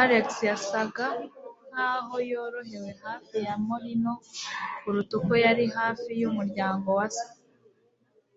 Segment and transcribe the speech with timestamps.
[0.00, 1.06] Alex yasaga
[1.70, 4.12] nkaho yorohewe hafi ya Morino
[4.80, 7.28] kuruta uko yari hafi yumuryango wa se.